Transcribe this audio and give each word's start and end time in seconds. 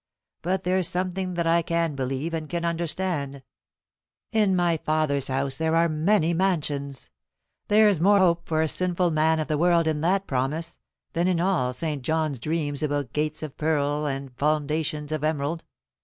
But 0.41 0.63
there's 0.63 0.87
something 0.87 1.35
that 1.35 1.45
I 1.45 1.61
can 1.61 1.93
believe 1.93 2.33
and 2.33 2.49
can 2.49 2.65
understand: 2.65 3.43
'In 4.31 4.55
my 4.55 4.77
Father's 4.77 5.27
house 5.27 5.59
there 5.59 5.75
are 5.75 5.87
many 5.87 6.33
mansions.' 6.33 7.11
There's 7.67 7.99
more 7.99 8.17
hope 8.17 8.47
for 8.47 8.63
a 8.63 8.67
sinful 8.67 9.11
man 9.11 9.39
of 9.39 9.47
the 9.47 9.59
world 9.59 9.85
in 9.85 10.01
that 10.01 10.25
promise 10.25 10.79
than 11.13 11.27
in 11.27 11.39
all 11.39 11.71
St. 11.71 12.01
John's 12.01 12.39
dreams 12.39 12.81
about 12.81 13.13
gates 13.13 13.43
of 13.43 13.55
pearl 13.57 14.07
and 14.07 14.35
foundations 14.35 15.11
of 15.11 15.23
emerald." 15.23 15.63